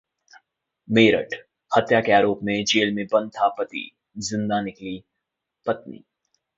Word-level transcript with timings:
मेरठः 0.89 1.43
हत्या 1.71 2.01
के 2.01 2.11
आरोप 2.11 2.39
में 2.43 2.63
जेल 2.65 2.93
में 2.93 3.05
बंद 3.05 3.31
था 3.31 3.47
पति, 3.47 3.89
जिंदा 4.17 4.61
निकली 4.61 5.03
पत्नी 5.65 6.03